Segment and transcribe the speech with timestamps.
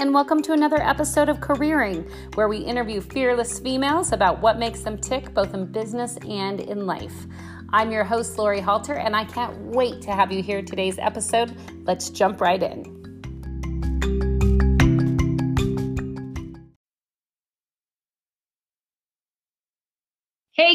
[0.00, 4.80] and welcome to another episode of Careering, where we interview fearless females about what makes
[4.80, 7.26] them tick both in business and in life.
[7.68, 11.54] I'm your host, Lori Halter, and I can't wait to have you hear today's episode.
[11.84, 12.99] Let's jump right in.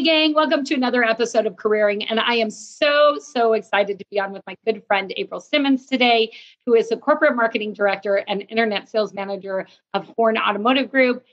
[0.06, 2.06] Gang, welcome to another episode of Careering.
[2.08, 5.86] And I am so, so excited to be on with my good friend April Simmons
[5.86, 6.30] today,
[6.64, 11.24] who is the corporate marketing director and internet sales manager of Horn Automotive Group.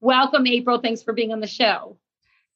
[0.00, 0.78] Welcome, April.
[0.78, 1.98] Thanks for being on the show.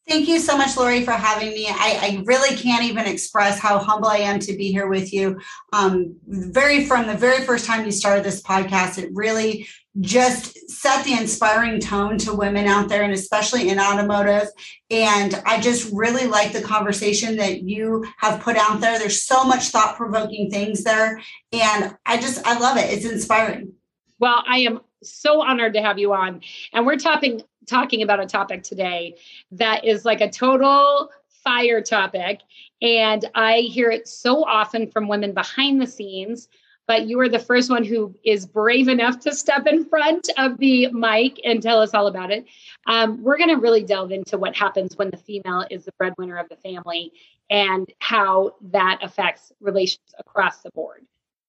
[0.07, 1.67] Thank you so much, Lori, for having me.
[1.67, 5.41] I, I, really can't even express how humble I am to be here with you.
[5.73, 9.67] Um, very from the very first time you started this podcast, it really
[10.01, 14.49] just set the inspiring tone to women out there, and especially in automotive.
[14.91, 18.99] And I just really like the conversation that you have put out there.
[18.99, 21.21] There's so much thought provoking things there,
[21.53, 22.93] and I just I love it.
[22.93, 23.73] It's inspiring.
[24.19, 26.43] Well, I am so honored to have you on,
[26.75, 29.17] and we're talking talking about a topic today
[29.53, 31.11] that is like a total
[31.45, 32.41] fire topic.
[32.83, 36.49] And I hear it so often from women behind the scenes.
[36.87, 40.59] But you are the first one who is brave enough to step in front of
[40.59, 42.45] the mic and tell us all about it.
[42.87, 46.37] Um, we're going to really delve into what happens when the female is the breadwinner
[46.37, 47.11] of the family
[47.49, 51.07] and how that affects relations across the board.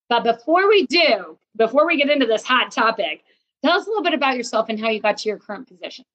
[0.07, 3.23] But before we do, before we get into this hot topic,
[3.65, 6.05] Tell us a little bit about yourself and how you got to your current position.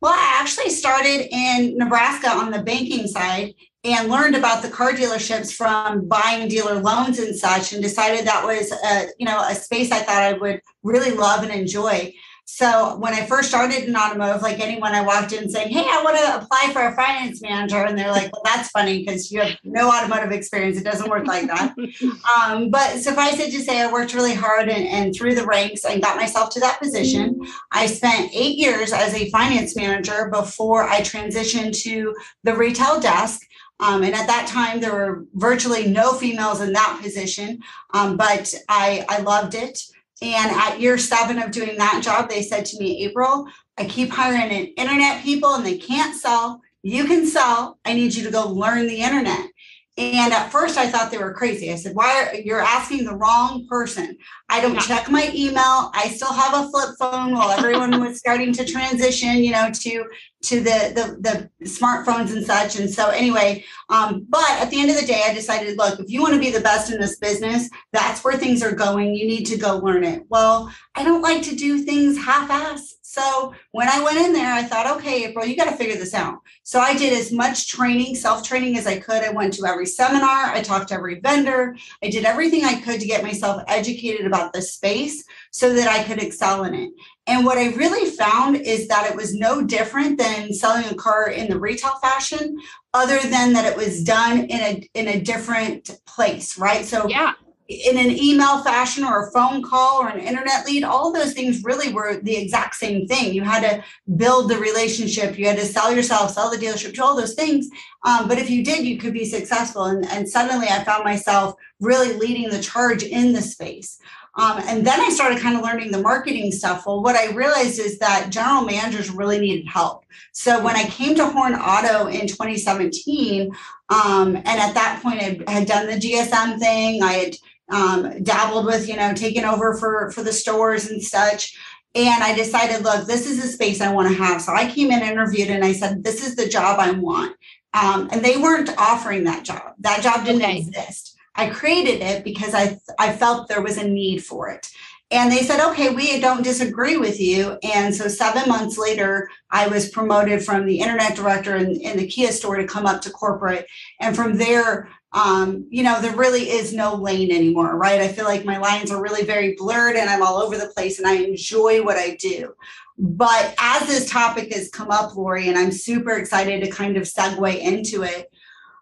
[0.00, 3.52] Well, I actually started in Nebraska on the banking side
[3.84, 8.46] and learned about the car dealerships from buying dealer loans and such and decided that
[8.46, 12.14] was a, you know a space I thought I would really love and enjoy.
[12.46, 16.02] So when I first started in automotive, like anyone I walked in saying, Hey, I
[16.04, 17.84] want to apply for a finance manager.
[17.84, 20.76] And they're like, Well, that's funny because you have no automotive experience.
[20.76, 21.74] It doesn't work like that.
[22.38, 25.84] um, but suffice it to say, I worked really hard and, and through the ranks
[25.84, 27.40] and got myself to that position.
[27.72, 33.40] I spent eight years as a finance manager before I transitioned to the retail desk.
[33.80, 37.60] Um, and at that time, there were virtually no females in that position,
[37.92, 39.80] um, but I, I loved it.
[40.22, 44.10] And at year seven of doing that job, they said to me, April, I keep
[44.10, 46.60] hiring an internet people and they can't sell.
[46.82, 47.78] You can sell.
[47.84, 49.48] I need you to go learn the internet.
[49.96, 51.72] And at first I thought they were crazy.
[51.72, 54.16] I said, why are you're asking the wrong person?
[54.48, 55.92] I don't check my email.
[55.94, 60.04] I still have a flip phone while everyone was starting to transition, you know, to
[60.42, 62.76] to the, the the smartphones and such.
[62.76, 66.10] And so anyway, um, but at the end of the day, I decided, look, if
[66.10, 69.14] you want to be the best in this business, that's where things are going.
[69.14, 70.24] You need to go learn it.
[70.28, 72.96] Well, I don't like to do things half-ass.
[73.14, 76.14] So when I went in there, I thought, okay, April, you got to figure this
[76.14, 76.40] out.
[76.64, 79.22] So I did as much training, self training as I could.
[79.22, 82.98] I went to every seminar, I talked to every vendor, I did everything I could
[82.98, 86.90] to get myself educated about the space so that I could excel in it.
[87.28, 91.30] And what I really found is that it was no different than selling a car
[91.30, 92.58] in the retail fashion,
[92.94, 96.84] other than that it was done in a in a different place, right?
[96.84, 97.34] So yeah
[97.68, 101.64] in an email fashion or a phone call or an internet lead, all those things
[101.64, 103.32] really were the exact same thing.
[103.32, 103.84] You had to
[104.16, 107.68] build the relationship, you had to sell yourself, sell the dealership, do all those things.
[108.04, 109.84] Um, but if you did, you could be successful.
[109.84, 113.98] And, and suddenly I found myself really leading the charge in the space.
[114.36, 116.86] Um, and then I started kind of learning the marketing stuff.
[116.86, 120.04] Well, what I realized is that general managers really needed help.
[120.32, 123.54] So when I came to Horn Auto in 2017,
[123.90, 127.36] um, and at that point I had done the GSM thing, I had
[127.70, 131.56] um, dabbled with, you know, taking over for for the stores and such.
[131.94, 134.42] And I decided, look, this is the space I want to have.
[134.42, 137.36] So I came in, interviewed, and I said, this is the job I want.
[137.72, 139.74] Um, and they weren't offering that job.
[139.78, 140.58] That job didn't okay.
[140.58, 141.16] exist.
[141.36, 144.68] I created it because I I felt there was a need for it.
[145.10, 147.58] And they said, okay, we don't disagree with you.
[147.62, 152.06] And so seven months later, I was promoted from the internet director in, in the
[152.06, 153.66] Kia store to come up to corporate.
[154.00, 158.00] And from there, um, you know, there really is no lane anymore, right?
[158.00, 160.98] I feel like my lines are really very blurred and I'm all over the place
[160.98, 162.52] and I enjoy what I do.
[162.98, 167.04] But as this topic has come up, Lori, and I'm super excited to kind of
[167.04, 168.28] segue into it,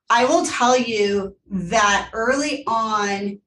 [0.08, 3.38] I will tell you that early on,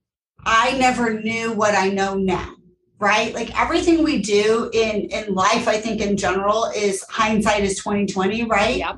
[0.45, 2.55] I never knew what I know now
[2.97, 7.77] right like everything we do in in life i think in general is hindsight is
[7.77, 8.95] 2020 right yep.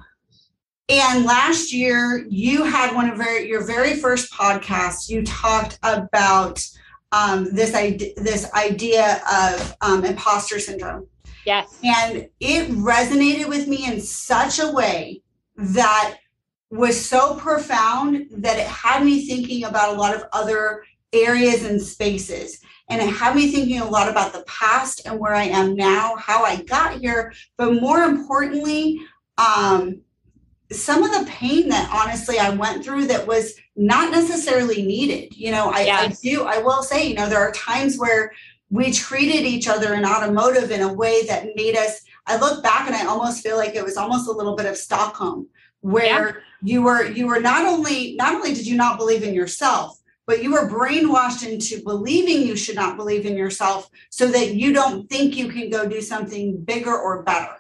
[0.89, 5.09] And last year, you had one of very, your very first podcasts.
[5.09, 6.65] You talked about
[7.11, 11.07] um, this idea, this idea of um, imposter syndrome.
[11.45, 11.79] Yes.
[11.83, 15.21] And it resonated with me in such a way
[15.57, 16.17] that
[16.69, 20.83] was so profound that it had me thinking about a lot of other
[21.13, 22.59] areas and spaces.
[22.89, 26.15] And it had me thinking a lot about the past and where I am now,
[26.17, 28.99] how I got here, but more importantly,
[29.37, 30.01] um,
[30.71, 35.35] some of the pain that honestly I went through that was not necessarily needed.
[35.35, 36.19] You know, I, yes.
[36.19, 38.31] I do, I will say, you know, there are times where
[38.69, 42.87] we treated each other in automotive in a way that made us, I look back
[42.87, 45.47] and I almost feel like it was almost a little bit of Stockholm
[45.81, 46.33] where yeah.
[46.63, 50.43] you were you were not only not only did you not believe in yourself but
[50.43, 55.07] you were brainwashed into believing you should not believe in yourself so that you don't
[55.09, 57.56] think you can go do something bigger or better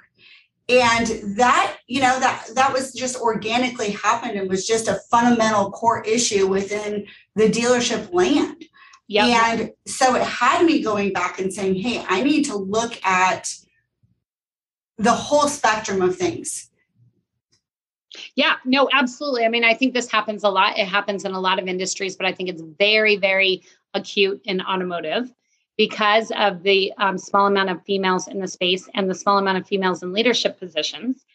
[0.69, 5.71] and that you know that that was just organically happened and was just a fundamental
[5.71, 7.05] core issue within
[7.35, 8.65] the dealership land
[9.07, 9.25] yep.
[9.25, 13.53] and so it had me going back and saying hey i need to look at
[14.97, 16.69] the whole spectrum of things
[18.35, 19.45] yeah, no, absolutely.
[19.45, 20.77] I mean, I think this happens a lot.
[20.77, 24.61] It happens in a lot of industries, but I think it's very, very acute in
[24.61, 25.31] automotive
[25.77, 29.59] because of the um, small amount of females in the space and the small amount
[29.59, 31.25] of females in leadership positions.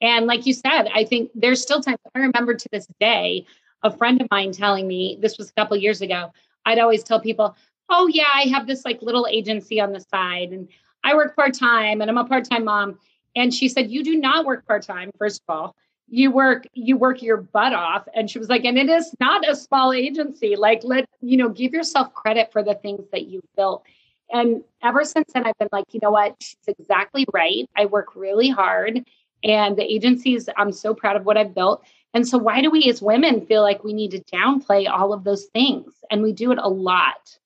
[0.00, 1.96] And like you said, I think there's still time.
[2.14, 3.46] I remember to this day
[3.84, 6.32] a friend of mine telling me this was a couple years ago.
[6.66, 7.56] I'd always tell people,
[7.88, 10.68] "Oh yeah, I have this like little agency on the side, and
[11.04, 12.98] I work part time, and I'm a part time mom."
[13.36, 15.10] And she said, "You do not work part time.
[15.18, 15.76] First of all,
[16.12, 18.06] you work you work your butt off.
[18.14, 20.56] And she was like and it is not a small agency.
[20.56, 23.84] Like let you know give yourself credit for the things that you've built.
[24.30, 26.36] And ever since then i've been like you know what?
[26.40, 27.68] She's exactly right.
[27.76, 29.04] I work really hard.
[29.42, 31.82] And the agencies i'm so proud of what i've built.
[32.12, 35.24] And so why do we as women feel like we need to downplay all of
[35.24, 35.94] those things?
[36.10, 37.38] And we do it a lot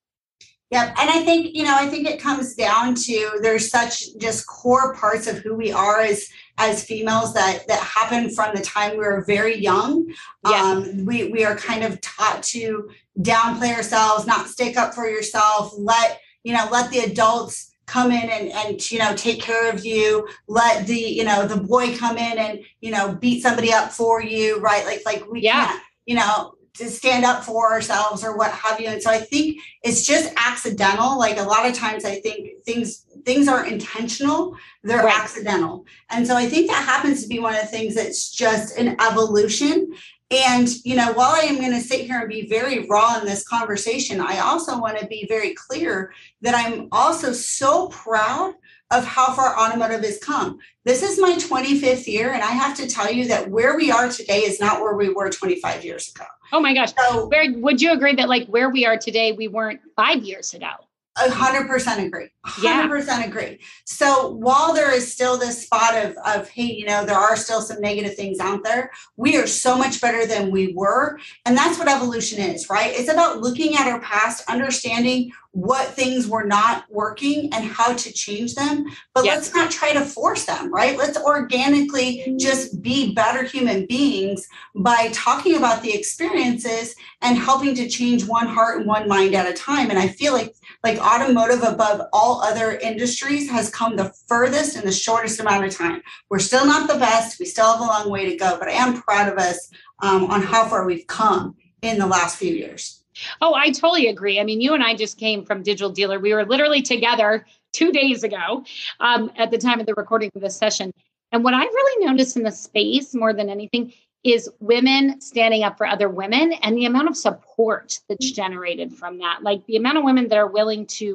[0.72, 0.94] Yep.
[0.98, 4.94] And I think, you know, I think it comes down to there's such just core
[4.94, 6.28] parts of who we are as
[6.58, 10.12] as females that that happen from the time we were very young.
[10.48, 10.62] Yeah.
[10.62, 12.90] Um, we we are kind of taught to
[13.20, 18.28] downplay ourselves, not stick up for yourself, let, you know, let the adults come in
[18.28, 22.16] and, and you know take care of you let the you know the boy come
[22.16, 25.68] in and you know beat somebody up for you right like like we yeah.
[25.68, 28.88] can't you know to stand up for ourselves or what have you.
[28.88, 31.18] And so i think it's just accidental.
[31.18, 35.18] Like a lot of times i think things things aren't intentional they're right.
[35.18, 35.84] accidental.
[36.10, 38.96] And so i think that happens to be one of the things that's just an
[39.00, 39.92] evolution.
[40.30, 43.24] And you know while i am going to sit here and be very raw in
[43.24, 46.12] this conversation i also want to be very clear
[46.42, 48.54] that i'm also so proud
[48.90, 50.58] of how far automotive has come.
[50.84, 54.08] This is my 25th year, and I have to tell you that where we are
[54.08, 56.24] today is not where we were 25 years ago.
[56.52, 56.92] Oh my gosh.
[56.96, 60.70] So, would you agree that like where we are today, we weren't five years ago?
[61.18, 62.28] A hundred percent agree.
[62.44, 63.58] hundred percent agree.
[63.86, 67.62] So while there is still this spot of, of, hey, you know, there are still
[67.62, 71.18] some negative things out there, we are so much better than we were.
[71.46, 72.92] And that's what evolution is, right?
[72.92, 78.12] It's about looking at our past, understanding what things were not working and how to
[78.12, 78.84] change them.
[79.14, 79.36] But yes.
[79.36, 80.98] let's not try to force them, right?
[80.98, 87.88] Let's organically just be better human beings by talking about the experiences and helping to
[87.88, 89.88] change one heart and one mind at a time.
[89.88, 90.54] And I feel like
[90.84, 95.74] like automotive above all other industries has come the furthest in the shortest amount of
[95.74, 96.02] time.
[96.28, 97.40] We're still not the best.
[97.40, 99.70] We still have a long way to go, but I am proud of us
[100.02, 103.05] um, on how far we've come in the last few years.
[103.40, 104.40] Oh, I totally agree.
[104.40, 106.18] I mean, you and I just came from Digital Dealer.
[106.18, 108.64] We were literally together two days ago
[109.00, 110.92] um, at the time of the recording of this session.
[111.32, 113.92] And what I really noticed in the space more than anything
[114.24, 119.18] is women standing up for other women and the amount of support that's generated from
[119.18, 119.42] that.
[119.42, 121.14] Like the amount of women that are willing to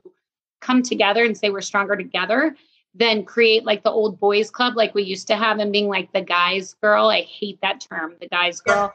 [0.62, 2.56] come together and say we're stronger together
[2.94, 6.12] than create like the old boys club like we used to have and being like
[6.14, 7.08] the guys girl.
[7.08, 8.94] I hate that term, the guys girl.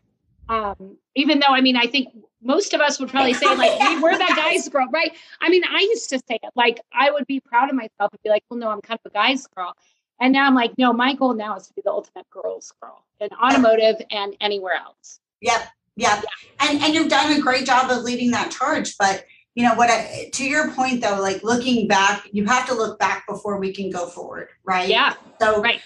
[0.49, 2.09] Um, even though I mean I think
[2.43, 5.13] most of us would probably say like we were that guy's girl, right?
[5.41, 8.21] I mean, I used to say it like I would be proud of myself and
[8.23, 9.75] be like, well, no, I'm kind of a guy's girl.
[10.21, 13.05] And now I'm like, no, my goal now is to be the ultimate girl's girl
[13.21, 15.21] in automotive and anywhere else.
[15.43, 15.61] Yep.
[15.97, 16.25] Yep.
[16.25, 16.69] Yeah.
[16.69, 18.97] And and you've done a great job of leading that charge.
[18.99, 19.25] But
[19.55, 22.99] you know what I, to your point though, like looking back, you have to look
[22.99, 24.89] back before we can go forward, right?
[24.89, 25.15] Yeah.
[25.41, 25.81] So right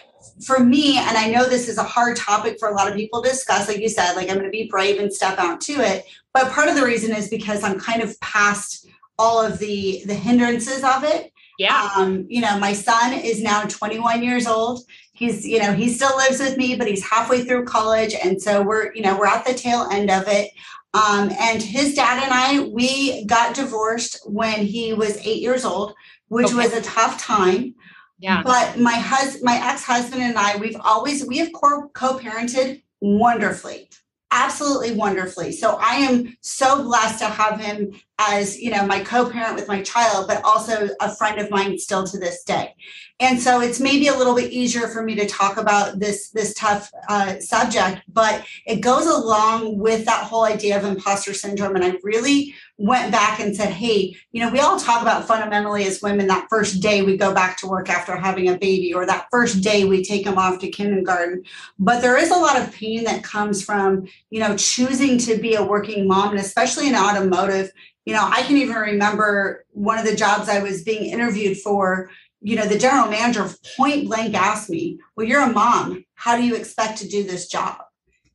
[0.45, 3.23] for me, and I know this is a hard topic for a lot of people
[3.23, 5.73] to discuss, like you said, like I'm going to be brave and step out to
[5.73, 6.07] it.
[6.33, 8.87] But part of the reason is because I'm kind of past
[9.19, 11.33] all of the the hindrances of it.
[11.59, 11.91] Yeah.
[11.95, 14.83] Um, you know, my son is now 21 years old.
[15.13, 18.15] He's, you know, he still lives with me, but he's halfway through college.
[18.15, 20.51] And so we're, you know, we're at the tail end of it.
[20.95, 25.93] Um, and his dad and I, we got divorced when he was eight years old,
[26.29, 26.55] which okay.
[26.55, 27.75] was a tough time.
[28.19, 28.43] Yeah.
[28.43, 33.91] But my husband, my ex-husband and I, we've always we have co-parented wonderfully
[34.31, 35.53] absolutely wonderfully.
[35.53, 39.81] So I am so blessed to have him as you know my co-parent with my
[39.83, 42.75] child but also a friend of mine still to this day.
[43.19, 46.53] And so it's maybe a little bit easier for me to talk about this this
[46.55, 51.77] tough uh, subject but it goes along with that whole idea of imposter syndrome.
[51.77, 55.85] And i really went back and said hey you know we all talk about fundamentally
[55.85, 59.05] as women that first day we go back to work after having a baby or
[59.07, 61.43] that first day we take them off to kindergarten.
[61.79, 65.55] But there is a lot of pain that comes from you know choosing to be
[65.55, 67.71] a working mom and especially in automotive
[68.05, 72.11] you know i can even remember one of the jobs i was being interviewed for
[72.41, 76.05] you know, the general manager point blank asked me, Well, you're a mom.
[76.15, 77.79] How do you expect to do this job?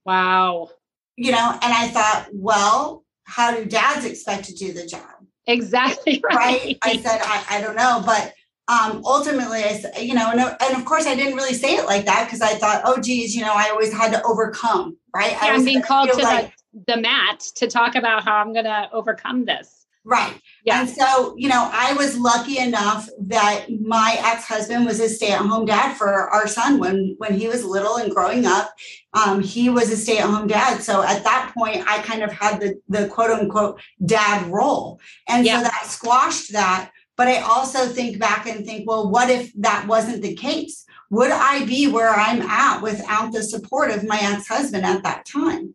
[0.05, 0.69] Wow.
[1.15, 5.01] You know, and I thought, Well, how do dads expect to do the job?
[5.47, 6.35] Exactly right.
[6.35, 6.77] right?
[6.81, 8.03] I said, I, I don't know.
[8.05, 8.33] But
[8.67, 11.85] um, ultimately, I said, you know, and, and of course, I didn't really say it
[11.85, 15.31] like that because I thought, oh, geez, you know, I always had to overcome, right?
[15.31, 16.54] Yeah, I was being called to like,
[16.87, 19.85] the, mat to talk about how I'm going to overcome this.
[20.07, 20.39] Right.
[20.63, 20.81] Yeah.
[20.81, 25.95] And so, you know, I was lucky enough that my ex-husband was a stay-at-home dad
[25.95, 28.71] for our son when when he was little and growing up.
[29.13, 30.83] Um, he was a stay-at-home dad.
[30.83, 34.99] So at that point, I kind of had the the quote unquote dad role.
[35.27, 35.57] And yeah.
[35.57, 36.91] so that squashed that.
[37.17, 40.85] But I also think back and think, well, what if that wasn't the case?
[41.09, 45.73] Would I be where I'm at without the support of my ex-husband at that time?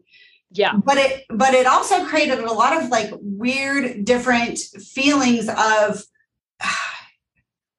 [0.51, 0.73] Yeah.
[0.85, 6.03] But it but it also created a lot of like weird different feelings of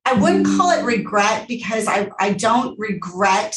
[0.06, 0.58] i wouldn't mm-hmm.
[0.58, 3.56] call it regret because i i don't regret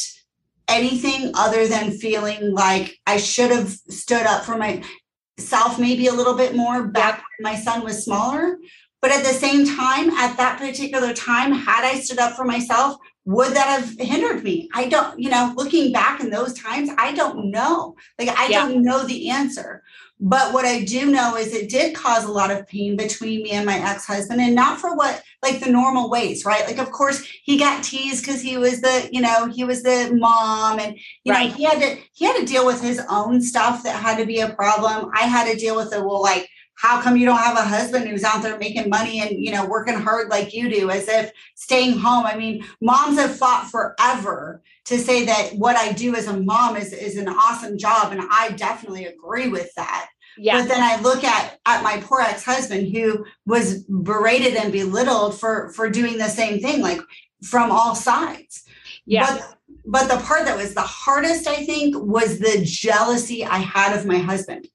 [0.67, 6.35] anything other than feeling like i should have stood up for myself maybe a little
[6.35, 8.57] bit more back when my son was smaller.
[9.01, 12.97] But at the same time at that particular time had i stood up for myself
[13.25, 14.69] would that have hindered me?
[14.73, 17.95] I don't, you know, looking back in those times, I don't know.
[18.19, 18.67] Like, I yeah.
[18.67, 19.83] don't know the answer.
[20.19, 23.51] But what I do know is it did cause a lot of pain between me
[23.51, 26.65] and my ex husband, and not for what, like the normal ways, right?
[26.65, 30.15] Like, of course, he got teased because he was the, you know, he was the
[30.17, 31.49] mom, and you right.
[31.49, 34.25] know, he had to he had to deal with his own stuff that had to
[34.25, 35.11] be a problem.
[35.13, 35.99] I had to deal with it.
[35.99, 39.43] Well, like how come you don't have a husband who's out there making money and
[39.43, 43.35] you know working hard like you do as if staying home i mean moms have
[43.35, 47.77] fought forever to say that what i do as a mom is is an awesome
[47.77, 50.59] job and i definitely agree with that yeah.
[50.59, 55.69] But then I look at at my poor ex-husband who was berated and belittled for
[55.69, 56.99] for doing the same thing, like
[57.43, 58.63] from all sides.
[59.05, 59.25] Yeah.
[59.25, 63.97] But, but the part that was the hardest, I think, was the jealousy I had
[63.97, 64.67] of my husband.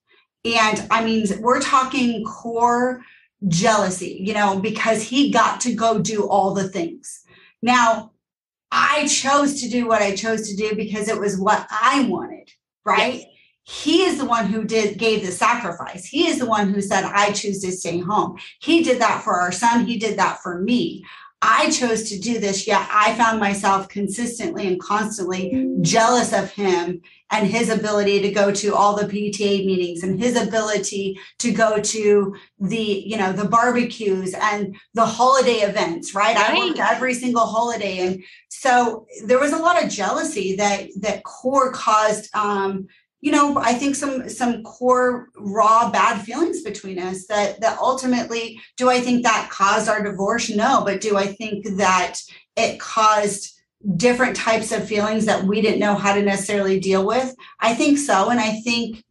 [0.44, 3.02] And I mean, we're talking core
[3.48, 7.22] jealousy, you know, because he got to go do all the things.
[7.62, 8.12] Now,
[8.70, 12.50] I chose to do what I chose to do because it was what I wanted,
[12.84, 13.14] right?
[13.14, 13.26] Yes.
[13.62, 16.04] He is the one who did gave the sacrifice.
[16.04, 18.38] He is the one who said, I choose to stay home.
[18.60, 19.84] He did that for our son.
[19.86, 21.04] He did that for me.
[21.42, 27.00] I chose to do this, yet I found myself consistently and constantly jealous of him
[27.30, 31.80] and his ability to go to all the PTA meetings and his ability to go
[31.80, 36.36] to the, you know, the barbecues and the holiday events, right?
[36.36, 36.50] right?
[36.50, 37.98] I worked every single holiday.
[38.00, 42.88] And so there was a lot of jealousy that that core caused um,
[43.20, 48.60] you know i think some some core raw bad feelings between us that that ultimately
[48.76, 50.48] do i think that caused our divorce?
[50.50, 52.16] No but do i think that
[52.56, 53.60] it caused
[53.96, 57.34] different types of feelings that we didn't know how to necessarily deal with?
[57.60, 59.02] I think so and i think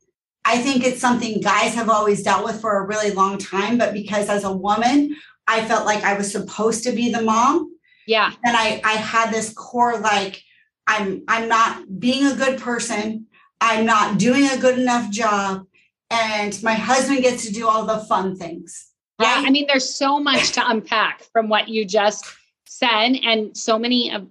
[0.45, 3.93] i think it's something guys have always dealt with for a really long time but
[3.93, 5.15] because as a woman
[5.47, 7.75] i felt like i was supposed to be the mom.
[8.07, 8.31] Yeah.
[8.43, 10.41] And i i had this core like
[10.87, 13.27] i'm i'm not being a good person
[13.61, 15.65] I'm not doing a good enough job.
[16.11, 18.87] And my husband gets to do all the fun things.
[19.19, 19.41] Right?
[19.41, 19.47] Yeah.
[19.47, 22.25] I mean, there's so much to unpack from what you just
[22.65, 23.15] said.
[23.23, 24.27] And so many of,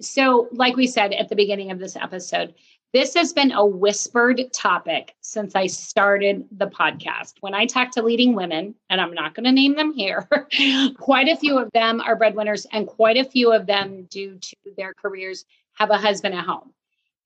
[0.00, 2.54] so like we said at the beginning of this episode,
[2.92, 7.34] this has been a whispered topic since I started the podcast.
[7.40, 10.26] When I talk to leading women, and I'm not going to name them here,
[10.96, 14.56] quite a few of them are breadwinners, and quite a few of them, due to
[14.78, 16.72] their careers, have a husband at home.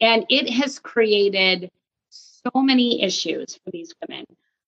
[0.00, 1.70] And it has created
[2.10, 4.24] so many issues for these women.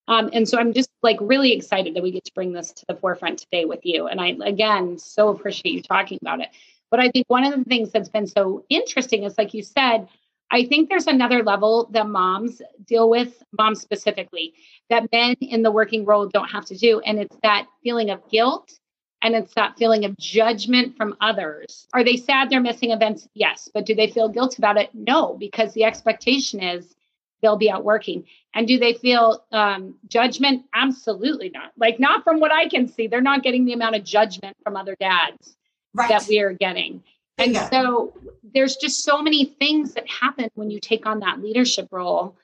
[0.08, 2.84] Um, and so I'm just like really excited that we get to bring this to
[2.88, 4.08] the forefront today with you.
[4.08, 6.48] And I, again, so appreciate you talking about it.
[6.90, 10.08] But I think one of the things that's been so interesting is, like you said,
[10.50, 14.52] I think there's another level that moms deal with, moms specifically,
[14.90, 17.00] that men in the working world don't have to do.
[17.00, 18.78] And it's that feeling of guilt
[19.22, 21.86] and it's that feeling of judgment from others.
[21.94, 23.28] Are they sad they're missing events?
[23.34, 23.70] Yes.
[23.72, 24.90] But do they feel guilt about it?
[24.92, 26.94] No, because the expectation is
[27.40, 28.24] they'll be out working.
[28.54, 30.64] And do they feel um, judgment?
[30.74, 31.72] Absolutely not.
[31.76, 33.06] Like, not from what I can see.
[33.06, 35.56] They're not getting the amount of judgment from other dads
[35.94, 36.08] right.
[36.08, 37.02] that we are getting.
[37.38, 37.70] And yeah.
[37.70, 38.12] so
[38.52, 42.36] there's just so many things that happen when you take on that leadership role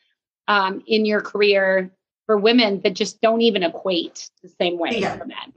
[0.46, 1.90] um, in your career
[2.26, 5.52] for women that just don't even equate the same way for men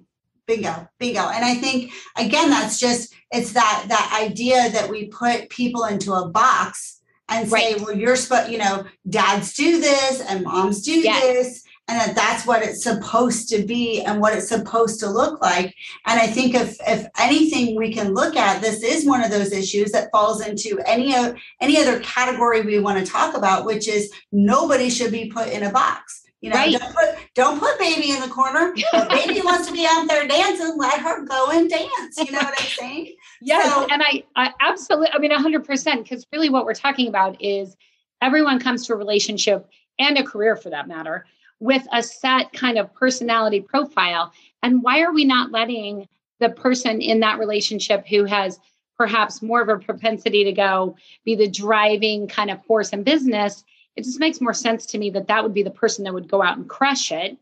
[0.52, 5.50] bingo bingo and i think again that's just it's that that idea that we put
[5.50, 7.82] people into a box and say right.
[7.82, 11.22] well you're supposed you know dads do this and moms do yes.
[11.22, 15.42] this and that that's what it's supposed to be and what it's supposed to look
[15.42, 15.74] like
[16.06, 19.54] and i think if if anything we can look at this is one of those
[19.54, 23.88] issues that falls into any of any other category we want to talk about which
[23.88, 26.72] is nobody should be put in a box you know, right.
[26.72, 28.74] don't put don't put baby in the corner.
[28.76, 32.18] If baby wants to be out there dancing, let her go and dance.
[32.18, 33.16] You know what I'm saying?
[33.42, 35.10] yes, so, and I, I absolutely.
[35.14, 36.04] I mean, hundred percent.
[36.04, 37.78] Because really, what we're talking about is
[38.22, 39.70] everyone comes to a relationship
[40.00, 41.26] and a career, for that matter,
[41.60, 44.34] with a set kind of personality profile.
[44.64, 46.08] And why are we not letting
[46.40, 48.60] the person in that relationship who has
[48.98, 53.64] perhaps more of a propensity to go be the driving kind of force in business
[53.96, 56.30] it just makes more sense to me that that would be the person that would
[56.30, 57.38] go out and crush it.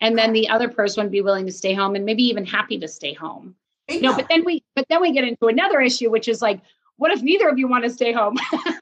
[0.00, 2.78] And then the other person would be willing to stay home and maybe even happy
[2.80, 3.54] to stay home.
[3.88, 6.60] You know but then we but then we get into another issue which is like
[6.96, 8.36] what if neither of you want to stay home?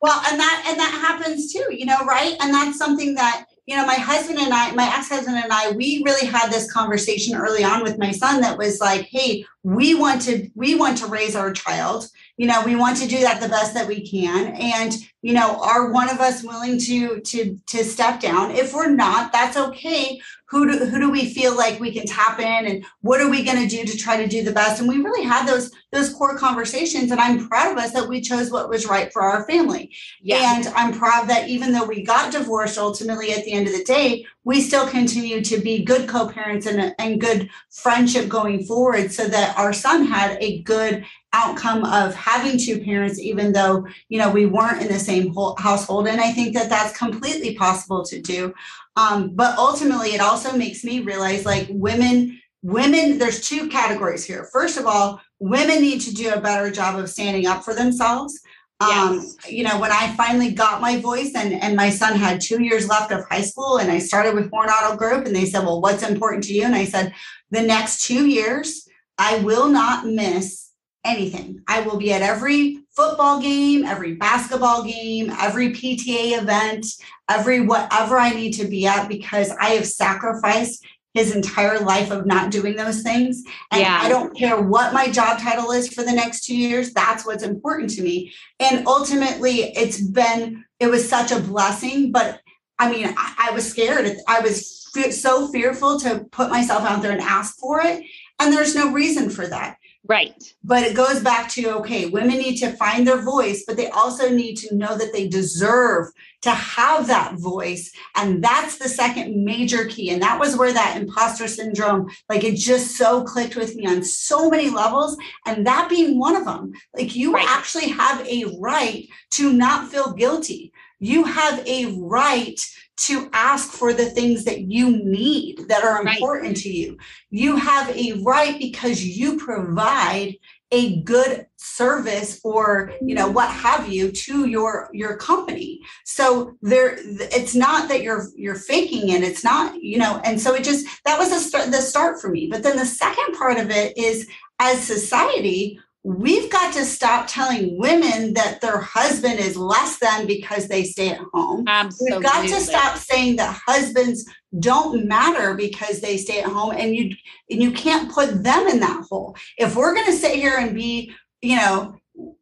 [0.00, 2.36] Well and that and that happens too you know right?
[2.40, 6.02] And that's something that you know my husband and i my ex-husband and i we
[6.04, 10.20] really had this conversation early on with my son that was like hey we want
[10.20, 13.48] to we want to raise our child you know we want to do that the
[13.48, 14.54] best that we can.
[14.54, 18.50] And you know are one of us willing to to to step down?
[18.50, 20.20] If we're not that's okay.
[20.50, 23.42] Who do, who do we feel like we can tap in and what are we
[23.42, 24.78] going to do to try to do the best?
[24.78, 28.20] And we really had those those core conversations and i'm proud of us that we
[28.20, 29.94] chose what was right for our family.
[30.20, 30.56] Yeah.
[30.56, 33.84] and i'm proud that even though we got divorced ultimately at the end of the
[33.84, 39.26] day we still continue to be good co-parents and, and good friendship going forward so
[39.28, 44.30] that our son had a good outcome of having two parents even though you know
[44.30, 46.06] we weren't in the same household.
[46.06, 48.54] And i think that that's completely possible to do.
[48.96, 54.48] Um, but ultimately it also makes me realize like women women there's two categories here.
[54.52, 58.40] First of all women need to do a better job of standing up for themselves.
[58.80, 62.62] Um, you know when i finally got my voice and and my son had two
[62.62, 65.64] years left of high school and i started with Horn Auto group and they said
[65.64, 66.64] well what's important to you?
[66.64, 67.14] And i said
[67.50, 70.63] the next two years i will not miss
[71.04, 71.62] anything.
[71.68, 76.86] I will be at every football game, every basketball game, every PTA event,
[77.28, 82.26] every whatever I need to be at because I have sacrificed his entire life of
[82.26, 83.42] not doing those things.
[83.70, 84.00] And yeah.
[84.02, 86.92] I don't care what my job title is for the next two years.
[86.92, 88.32] That's what's important to me.
[88.58, 92.10] And ultimately, it's been, it was such a blessing.
[92.10, 92.40] But
[92.80, 94.10] I mean, I, I was scared.
[94.26, 98.04] I was so fearful to put myself out there and ask for it.
[98.40, 99.76] And there's no reason for that.
[100.06, 100.54] Right.
[100.62, 104.28] But it goes back to okay, women need to find their voice, but they also
[104.28, 106.08] need to know that they deserve
[106.42, 107.90] to have that voice.
[108.14, 110.10] And that's the second major key.
[110.10, 114.04] And that was where that imposter syndrome, like it just so clicked with me on
[114.04, 115.16] so many levels.
[115.46, 117.46] And that being one of them, like you right.
[117.48, 120.70] actually have a right to not feel guilty.
[120.98, 122.60] You have a right
[122.96, 126.56] to ask for the things that you need that are important right.
[126.56, 126.96] to you.
[127.30, 130.36] You have a right because you provide
[130.70, 136.96] a good service or you know what have you to your your company so there
[136.98, 140.86] it's not that you're you're faking it it's not you know and so it just
[141.04, 143.96] that was a start the start for me but then the second part of it
[143.96, 144.28] is
[144.58, 150.68] as society we've got to stop telling women that their husband is less than because
[150.68, 151.64] they stay at home.
[151.66, 152.18] Absolutely.
[152.18, 156.94] We've got to stop saying that husbands don't matter because they stay at home and
[156.94, 157.16] you
[157.50, 159.34] and you can't put them in that hole.
[159.56, 161.96] If we're going to sit here and be, you know,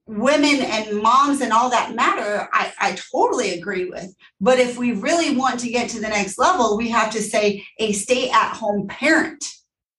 [0.06, 4.12] women and moms and all that matter, I, I totally agree with.
[4.40, 7.64] But if we really want to get to the next level, we have to say
[7.78, 9.44] a stay at home parent.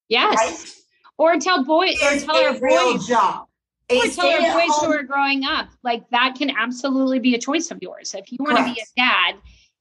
[0.10, 0.36] Yes.
[0.36, 0.74] Right?
[1.18, 3.48] Or tell boys or tell our boys job
[3.90, 7.72] or tell our boys who are growing up, like that can absolutely be a choice
[7.72, 8.14] of yours.
[8.14, 9.36] If you want to be a dad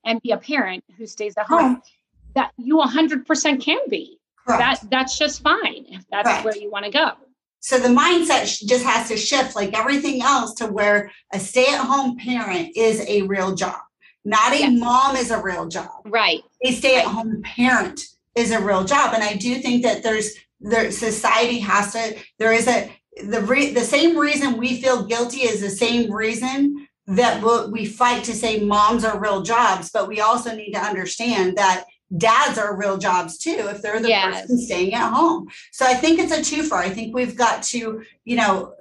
[0.04, 1.90] and be a parent who stays at home, Correct.
[2.34, 4.18] that you 100% can be.
[4.46, 4.60] Correct.
[4.60, 6.44] That that's just fine if that's Correct.
[6.44, 7.12] where you want to go.
[7.60, 12.76] So the mindset just has to shift like everything else to where a stay-at-home parent
[12.76, 13.78] is a real job.
[14.24, 14.80] Not a yes.
[14.80, 16.02] mom is a real job.
[16.04, 16.42] Right.
[16.64, 17.42] A stay-at-home right.
[17.44, 18.00] parent
[18.34, 19.14] is a real job.
[19.14, 23.72] And I do think that there's there society has to there is a the re-
[23.72, 28.32] the same reason we feel guilty is the same reason that we'll, we fight to
[28.32, 31.84] say moms are real jobs, but we also need to understand that
[32.16, 34.42] dads are real jobs too if they're the yes.
[34.42, 35.48] person staying at home.
[35.72, 36.76] So I think it's a twofer.
[36.76, 38.74] I think we've got to, you know,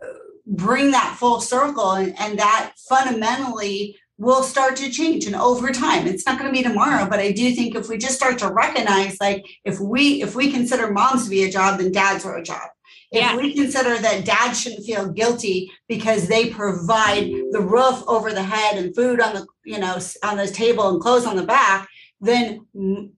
[0.46, 6.06] bring that full circle and, and that fundamentally will start to change and over time
[6.06, 8.52] it's not going to be tomorrow but i do think if we just start to
[8.52, 12.38] recognize like if we if we consider moms to be a job then dads are
[12.38, 12.70] a job
[13.12, 13.36] if yeah.
[13.36, 18.78] we consider that dads shouldn't feel guilty because they provide the roof over the head
[18.78, 21.88] and food on the you know on the table and clothes on the back
[22.20, 22.66] then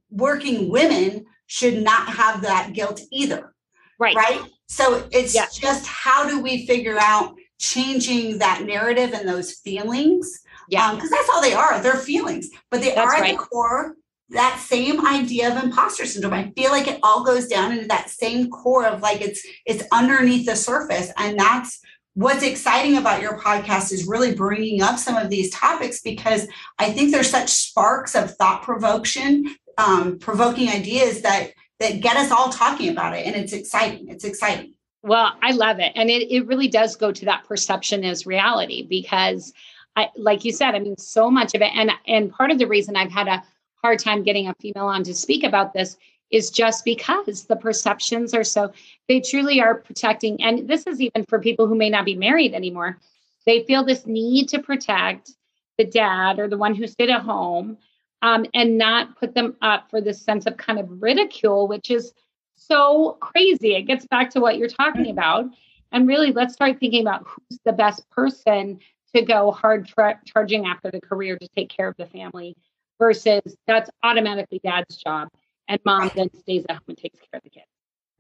[0.10, 3.54] working women should not have that guilt either
[4.00, 5.46] right right so it's yeah.
[5.54, 10.94] just how do we figure out changing that narrative and those feelings yeah.
[10.94, 11.82] Because um, that's all they are.
[11.82, 13.38] They're feelings, but they that's are right.
[13.38, 13.96] the core
[14.30, 16.34] that same idea of imposter syndrome.
[16.34, 19.84] I feel like it all goes down into that same core of like it's it's
[19.92, 21.80] underneath the surface, and that's
[22.16, 26.48] what's exciting about your podcast is really bringing up some of these topics because
[26.80, 32.32] I think there's such sparks of thought provocation, um, provoking ideas that that get us
[32.32, 34.08] all talking about it, and it's exciting.
[34.10, 34.74] It's exciting.
[35.02, 38.88] Well, I love it, and it it really does go to that perception as reality
[38.88, 39.54] because
[39.96, 41.72] I, like you said, I mean, so much of it.
[41.76, 43.44] And, and part of the reason I've had a
[43.84, 45.98] hard time getting a female on to speak about this
[46.32, 48.72] is just because the perceptions are so,
[49.08, 50.42] they truly are protecting.
[50.42, 52.98] And this is even for people who may not be married anymore.
[53.46, 55.32] They feel this need to protect
[55.78, 57.78] the dad or the one who stayed at home
[58.22, 62.14] um, and not put them up for this sense of kind of ridicule, which is
[62.56, 63.76] so crazy.
[63.76, 65.46] It gets back to what you're talking about.
[65.92, 68.80] And really, let's start thinking about who's the best person
[69.14, 72.56] to go hard tra- charging after the career to take care of the family
[73.04, 75.28] versus that's automatically dad's job
[75.68, 76.16] and mom right.
[76.16, 77.66] then stays at home and takes care of the kids.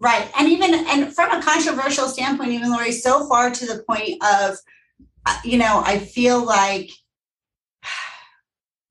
[0.02, 0.30] Right.
[0.38, 4.58] And even, and from a controversial standpoint, even Lori, so far to the point of,
[5.26, 6.89] uh, you know, I feel like,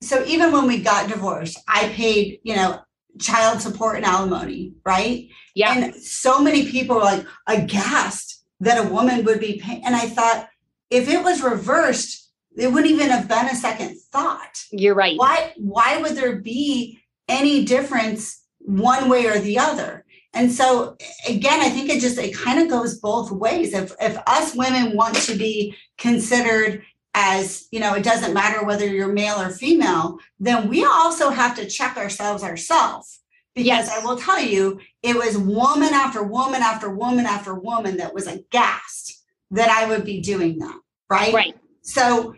[0.01, 2.79] so even when we got divorced, I paid, you know,
[3.21, 5.29] child support and alimony, right?
[5.53, 5.77] Yeah.
[5.77, 9.85] And so many people were like aghast that a woman would be paying.
[9.85, 10.49] And I thought,
[10.89, 12.22] if it was reversed,
[12.57, 14.63] it wouldn't even have been a second thought.
[14.71, 15.17] You're right.
[15.17, 20.05] Why why would there be any difference one way or the other?
[20.33, 23.73] And so again, I think it just it kind of goes both ways.
[23.73, 26.83] If if us women want to be considered
[27.15, 31.55] as, you know, it doesn't matter whether you're male or female, then we also have
[31.57, 33.19] to check ourselves ourselves.
[33.53, 33.91] Because yes.
[33.91, 38.25] I will tell you, it was woman after woman after woman after woman that was
[38.25, 40.79] aghast that I would be doing that
[41.13, 41.33] right?
[41.33, 41.55] Right.
[41.81, 42.35] So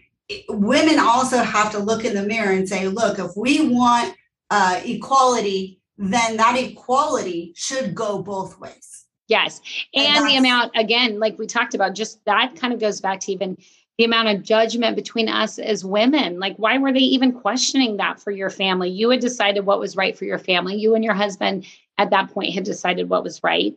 [0.50, 4.16] women also have to look in the mirror and say, look, if we want
[4.50, 9.06] uh, equality, then that equality should go both ways.
[9.28, 9.62] Yes.
[9.94, 13.20] And, and the amount, again, like we talked about, just that kind of goes back
[13.22, 13.58] to even
[13.98, 16.40] the amount of judgment between us as women.
[16.40, 18.90] Like, why were they even questioning that for your family?
[18.90, 20.76] You had decided what was right for your family.
[20.76, 21.66] You and your husband
[21.98, 23.76] at that point had decided what was right.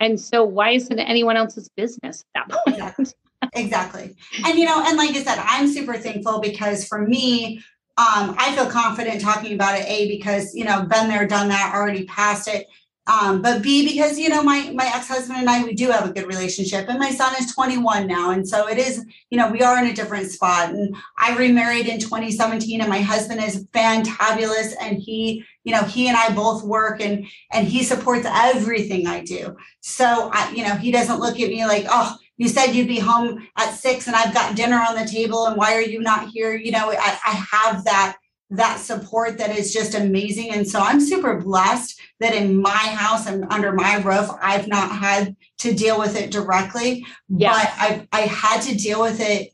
[0.00, 3.14] And so, why is it anyone else's business at that point?
[3.54, 4.16] Exactly.
[4.46, 7.58] And you know, and like I said, I'm super thankful because for me,
[7.96, 9.86] um, I feel confident talking about it.
[9.88, 12.66] A because you know, been there, done that, already passed it.
[13.06, 16.08] Um, but B because you know, my my ex husband and I we do have
[16.08, 19.50] a good relationship, and my son is 21 now, and so it is you know
[19.50, 20.70] we are in a different spot.
[20.70, 26.08] And I remarried in 2017, and my husband is fantabulous, and he you know he
[26.08, 29.56] and I both work, and and he supports everything I do.
[29.80, 32.98] So I you know he doesn't look at me like oh you said you'd be
[32.98, 36.30] home at six and I've got dinner on the table and why are you not
[36.30, 36.54] here?
[36.54, 38.16] You know, I, I have that
[38.48, 40.50] that support that is just amazing.
[40.50, 44.90] And so I'm super blessed that in my house and under my roof, I've not
[44.90, 47.52] had to deal with it directly, yeah.
[47.52, 49.52] but I I had to deal with it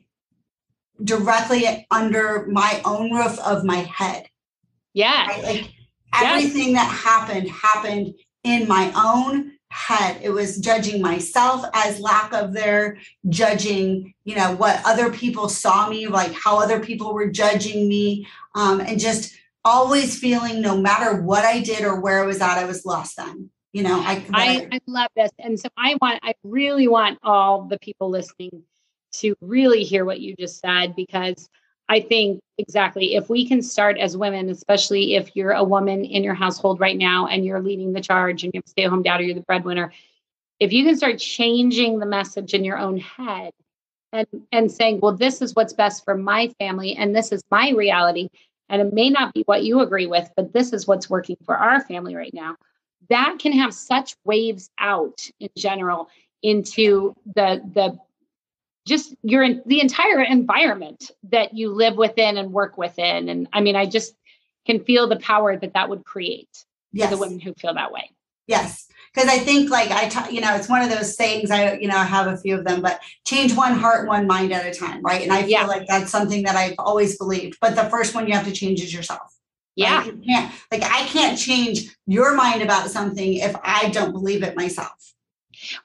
[1.02, 4.28] directly under my own roof of my head.
[4.94, 5.26] Yeah.
[5.26, 5.42] Right?
[5.42, 5.72] Like
[6.14, 6.86] everything yes.
[6.86, 12.96] that happened happened in my own head it was judging myself as lack of their
[13.28, 18.26] judging you know what other people saw me like how other people were judging me
[18.54, 19.36] um, and just
[19.66, 23.18] always feeling no matter what i did or where i was at i was lost
[23.18, 25.30] then you know I, I, I love this.
[25.38, 28.62] And so i want i really want all the people listening
[29.16, 31.50] to really hear what you just said because
[31.88, 36.24] I think exactly if we can start as women, especially if you're a woman in
[36.24, 39.20] your household right now and you're leading the charge and you're stay at home dad
[39.20, 39.92] or you're the breadwinner,
[40.58, 43.52] if you can start changing the message in your own head
[44.12, 47.70] and, and saying, well, this is what's best for my family and this is my
[47.70, 48.28] reality.
[48.68, 51.56] And it may not be what you agree with, but this is what's working for
[51.56, 52.56] our family right now.
[53.10, 56.08] That can have such waves out in general
[56.42, 57.98] into the the
[58.86, 63.76] just your the entire environment that you live within and work within and i mean
[63.76, 64.14] i just
[64.64, 67.10] can feel the power that that would create yes.
[67.10, 68.10] for the women who feel that way
[68.46, 71.74] yes because i think like i t- you know it's one of those sayings i
[71.74, 74.64] you know i have a few of them but change one heart one mind at
[74.64, 75.66] a time right and i feel yeah.
[75.66, 78.80] like that's something that i've always believed but the first one you have to change
[78.80, 79.36] is yourself
[79.74, 80.06] yeah right?
[80.06, 84.56] you can't like i can't change your mind about something if i don't believe it
[84.56, 85.12] myself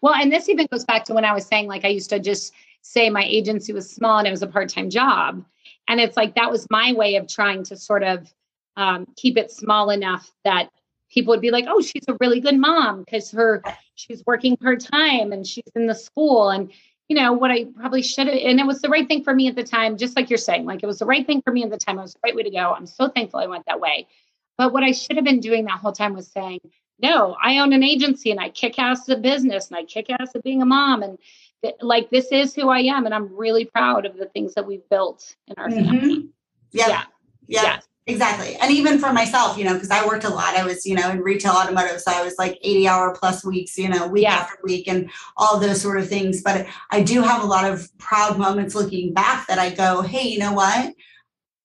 [0.02, 2.20] well and this even goes back to when i was saying like i used to
[2.20, 5.44] just say my agency was small and it was a part-time job.
[5.88, 8.34] And it's like that was my way of trying to sort of
[8.78, 10.70] um, keep it small enough that
[11.10, 13.62] people would be like oh she's a really good mom because her
[13.96, 16.50] she's working part-time and she's in the school.
[16.50, 16.72] And
[17.08, 19.50] you know what i probably should have and it was the right thing for me
[19.50, 21.62] at the time just like you're saying like it was the right thing for me
[21.62, 22.00] at the time.
[22.00, 22.74] It was the right way to go.
[22.74, 24.08] I'm so thankful i went that way.
[24.58, 26.60] But what i should have been doing that whole time was saying
[27.02, 30.30] no i own an agency and i kick ass the business and i kick ass
[30.34, 31.18] at being a mom and
[31.82, 34.88] like this is who I am, and I'm really proud of the things that we've
[34.90, 35.90] built in our mm-hmm.
[35.90, 36.30] family.
[36.72, 36.88] Yeah.
[36.88, 37.04] yeah.
[37.48, 37.64] yeah.
[37.64, 37.80] yeah.
[38.08, 38.56] Exactly.
[38.56, 40.56] And even for myself, you know, because I worked a lot.
[40.56, 42.02] I was, you know, in retail automotive.
[42.02, 44.34] So I was like 80 hour plus weeks, you know, week yeah.
[44.34, 46.42] after week and all those sort of things.
[46.42, 50.28] But I do have a lot of proud moments looking back that I go, hey,
[50.28, 50.96] you know what?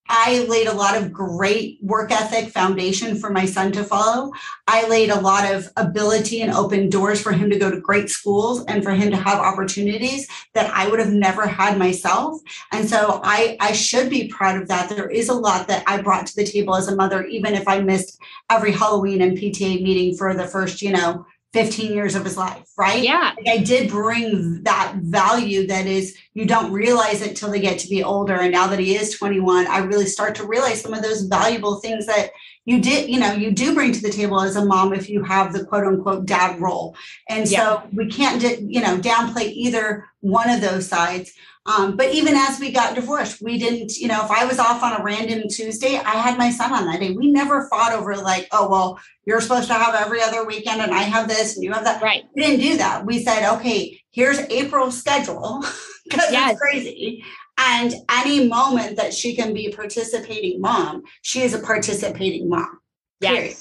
[0.09, 4.31] I laid a lot of great work ethic foundation for my son to follow.
[4.67, 8.09] I laid a lot of ability and open doors for him to go to great
[8.09, 12.41] schools and for him to have opportunities that I would have never had myself.
[12.71, 14.89] And so I, I should be proud of that.
[14.89, 17.67] There is a lot that I brought to the table as a mother, even if
[17.67, 22.23] I missed every Halloween and PTA meeting for the first, you know, 15 years of
[22.23, 23.01] his life, right?
[23.01, 23.33] Yeah.
[23.37, 27.79] Like I did bring that value that is, you don't realize it till they get
[27.79, 28.35] to be older.
[28.35, 31.79] And now that he is 21, I really start to realize some of those valuable
[31.79, 32.31] things that
[32.65, 35.23] you did, you know, you do bring to the table as a mom if you
[35.23, 36.97] have the quote unquote dad role.
[37.29, 37.59] And yeah.
[37.59, 41.31] so we can't, you know, downplay either one of those sides.
[41.67, 44.81] Um, but even as we got divorced, we didn't, you know, if I was off
[44.83, 47.11] on a random Tuesday, I had my son on that day.
[47.11, 50.93] We never fought over like, oh, well, you're supposed to have every other weekend and
[50.93, 52.01] I have this and you have that.
[52.01, 52.23] Right.
[52.33, 53.05] We didn't do that.
[53.05, 55.59] We said, okay, here's April's schedule
[56.05, 56.51] because yes.
[56.51, 57.25] it's crazy.
[57.57, 62.79] And any moment that she can be a participating mom, she is a participating mom.
[63.19, 63.33] Yes.
[63.33, 63.57] Period.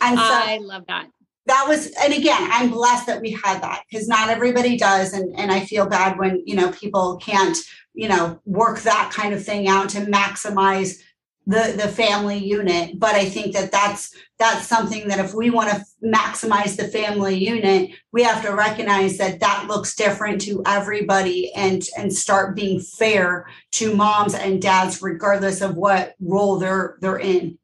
[0.00, 1.08] And so I love that
[1.46, 5.34] that was and again i'm blessed that we had that because not everybody does and
[5.38, 7.56] and i feel bad when you know people can't
[7.94, 10.98] you know work that kind of thing out to maximize
[11.46, 12.98] the the family unit.
[12.98, 17.36] But i think that that's that's something that if we want to maximize the family
[17.36, 22.80] unit we have to recognize that that looks different to everybody and and start being
[22.80, 27.58] fair to moms and dads regardless of what role they're they're in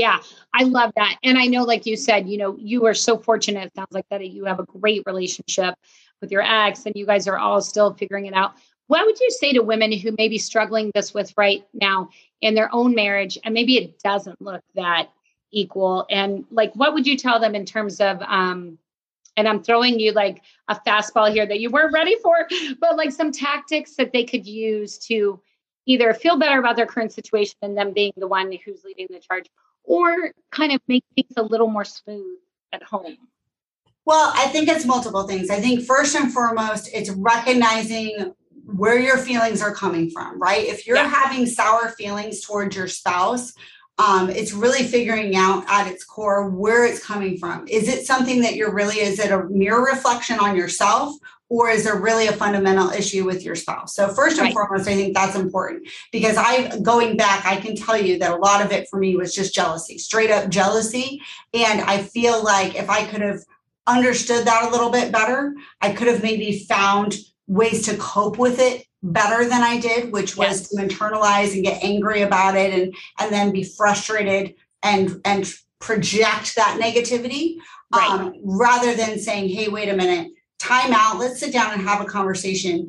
[0.00, 0.18] yeah,
[0.54, 1.18] I love that.
[1.22, 3.66] And I know, like you said, you know, you are so fortunate.
[3.66, 5.74] It sounds like that you have a great relationship
[6.22, 8.54] with your ex and you guys are all still figuring it out.
[8.86, 12.08] What would you say to women who may be struggling this with right now
[12.40, 15.10] in their own marriage and maybe it doesn't look that
[15.52, 16.06] equal?
[16.08, 18.78] And like, what would you tell them in terms of, um,
[19.36, 22.48] and I'm throwing you like a fastball here that you weren't ready for,
[22.80, 25.40] but like some tactics that they could use to
[25.84, 29.20] either feel better about their current situation and them being the one who's leading the
[29.20, 29.44] charge
[29.84, 32.38] or kind of make things a little more smooth
[32.72, 33.16] at home?
[34.04, 35.50] Well, I think it's multiple things.
[35.50, 40.64] I think first and foremost, it's recognizing where your feelings are coming from, right?
[40.64, 41.08] If you're yeah.
[41.08, 43.52] having sour feelings towards your spouse,
[44.00, 47.68] um, it's really figuring out at its core where it's coming from.
[47.68, 51.16] Is it something that you're really, is it a mirror reflection on yourself?
[51.50, 53.96] Or is there really a fundamental issue with your spouse?
[53.96, 54.54] So first and right.
[54.54, 58.36] foremost, I think that's important because I going back, I can tell you that a
[58.36, 61.20] lot of it for me was just jealousy, straight up jealousy.
[61.52, 63.40] And I feel like if I could have
[63.88, 67.16] understood that a little bit better, I could have maybe found
[67.48, 70.68] ways to cope with it better than I did, which was yes.
[70.68, 76.54] to internalize and get angry about it and and then be frustrated and and project
[76.56, 77.56] that negativity
[77.94, 78.10] right.
[78.10, 82.00] um, rather than saying, hey, wait a minute, time out, let's sit down and have
[82.00, 82.88] a conversation.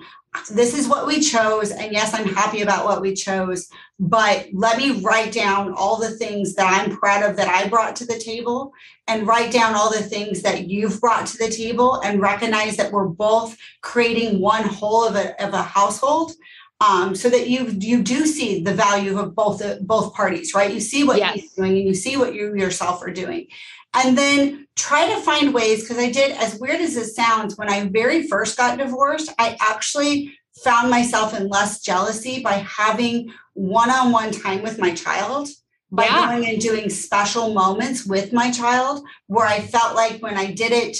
[0.49, 1.71] This is what we chose.
[1.71, 3.69] And yes, I'm happy about what we chose,
[4.03, 7.95] but let me write down all the things that I'm proud of that I brought
[7.97, 8.73] to the table
[9.07, 12.91] and write down all the things that you've brought to the table and recognize that
[12.91, 16.33] we're both creating one whole of a, of a household.
[16.81, 20.73] Um, so that you you do see the value of both both parties, right?
[20.73, 21.35] You see what yes.
[21.35, 23.49] he's doing and you see what you yourself are doing
[23.93, 27.69] and then try to find ways because I did, as weird as it sounds, when
[27.69, 33.89] I very first got divorced, I actually found myself in less jealousy by having one
[33.89, 35.49] on one time with my child,
[35.91, 36.27] by yeah.
[36.27, 40.71] going and doing special moments with my child, where I felt like when I did
[40.71, 40.97] it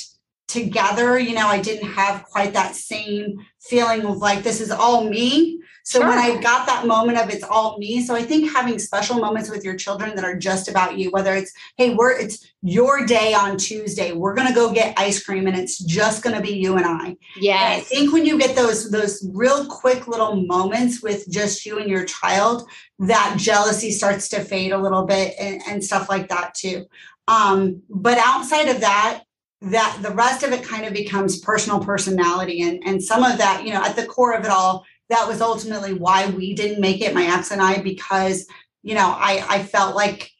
[0.48, 5.10] together, you know, I didn't have quite that same feeling of like, this is all
[5.10, 5.62] me.
[5.84, 6.10] So sure.
[6.10, 9.50] when I got that moment of it's all me, so I think having special moments
[9.50, 13.34] with your children that are just about you, whether it's, hey, we're it's your day
[13.34, 16.86] on Tuesday, we're gonna go get ice cream and it's just gonna be you and
[16.86, 17.18] I.
[17.38, 17.76] Yeah.
[17.78, 21.90] I think when you get those those real quick little moments with just you and
[21.90, 26.54] your child, that jealousy starts to fade a little bit and, and stuff like that
[26.54, 26.86] too.
[27.28, 29.24] Um, but outside of that,
[29.62, 33.64] that the rest of it kind of becomes personal personality and and some of that
[33.64, 37.02] you know at the core of it all that was ultimately why we didn't make
[37.02, 38.48] it my ex and i because
[38.82, 40.32] you know i i felt like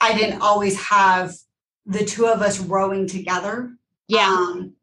[0.00, 1.34] i didn't always have
[1.86, 3.74] the two of us rowing together.
[4.08, 4.28] Yeah.
[4.28, 4.74] Um,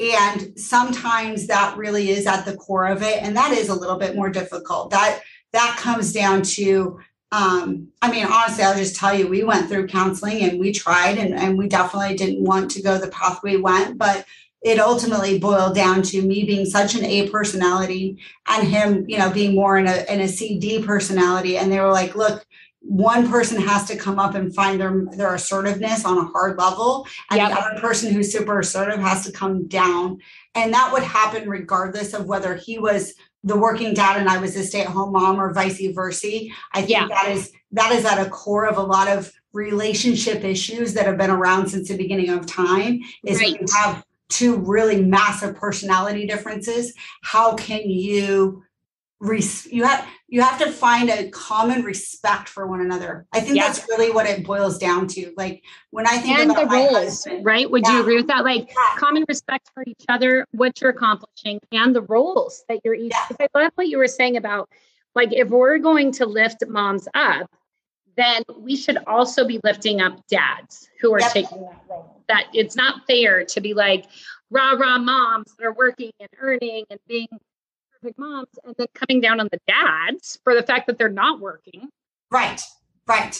[0.00, 3.96] and sometimes that really is at the core of it and that is a little
[3.96, 4.90] bit more difficult.
[4.90, 5.20] That
[5.52, 6.98] that comes down to
[7.30, 11.16] um, I mean, honestly, I'll just tell you, we went through counseling and we tried,
[11.16, 14.26] and, and we definitely didn't want to go the path we went, but
[14.62, 19.30] it ultimately boiled down to me being such an A personality and him, you know,
[19.30, 21.58] being more in a in a CD personality.
[21.58, 22.46] And they were like, look,
[22.80, 27.06] one person has to come up and find their their assertiveness on a hard level,
[27.30, 27.50] and yep.
[27.50, 30.18] the other person who's super assertive has to come down.
[30.54, 34.54] And that would happen regardless of whether he was the working dad and I was
[34.54, 36.48] a stay-at-home mom or vice versa.
[36.72, 37.08] I think yeah.
[37.08, 41.18] that is that is at a core of a lot of relationship issues that have
[41.18, 43.00] been around since the beginning of time.
[43.24, 43.60] Is right.
[43.60, 46.94] you have two really massive personality differences.
[47.22, 48.62] How can you
[49.22, 53.26] res- you have you have to find a common respect for one another.
[53.32, 53.66] I think yeah.
[53.66, 55.32] that's really what it boils down to.
[55.36, 57.70] Like when I think and about the roles, husband, right?
[57.70, 57.94] Would yeah.
[57.94, 58.44] you agree with that?
[58.44, 58.98] Like yeah.
[58.98, 63.12] common respect for each other, what you're accomplishing, and the roles that you're each.
[63.14, 64.68] I love what you were saying about
[65.14, 67.50] like if we're going to lift moms up,
[68.16, 71.32] then we should also be lifting up dads who are yep.
[71.32, 72.22] taking that role.
[72.28, 74.06] That it's not fair to be like
[74.50, 77.28] rah rah moms that are working and earning and being
[78.00, 81.40] perfect moms and then coming down on the dads for the fact that they're not
[81.40, 81.88] working.
[82.30, 82.60] Right,
[83.06, 83.38] right.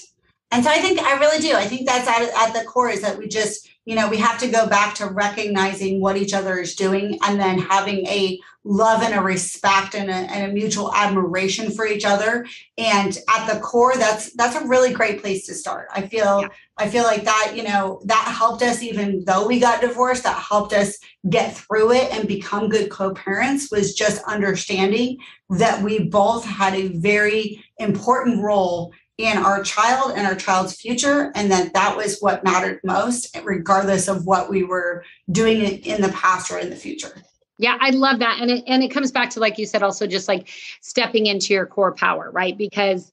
[0.52, 1.54] And so I think I really do.
[1.54, 4.38] I think that's at, at the core is that we just, you know, we have
[4.38, 9.02] to go back to recognizing what each other is doing and then having a love
[9.02, 12.46] and a respect and a, and a mutual admiration for each other.
[12.76, 15.88] And at the core, that's that's a really great place to start.
[15.92, 16.48] I feel yeah.
[16.76, 20.36] I feel like that, you know, that helped us even though we got divorced, that
[20.36, 25.18] helped us get through it and become good co-parents was just understanding
[25.50, 31.32] that we both had a very important role in our child and our child's future
[31.34, 36.08] and that that was what mattered most regardless of what we were doing in the
[36.08, 37.12] past or in the future.
[37.58, 40.06] Yeah i love that and it and it comes back to like you said also
[40.06, 40.48] just like
[40.80, 42.56] stepping into your core power right?
[42.56, 43.12] Because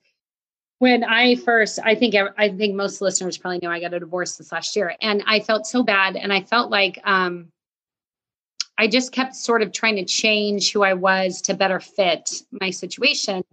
[0.79, 4.37] when i first i think i think most listeners probably know i got a divorce
[4.37, 7.51] this last year and i felt so bad and i felt like um
[8.77, 12.69] i just kept sort of trying to change who i was to better fit my
[12.69, 13.43] situation